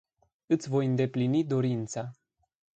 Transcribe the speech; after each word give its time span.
Iti 0.55 0.69
voi 0.71 0.85
indeplini 0.87 1.41
dorinta. 1.51 2.03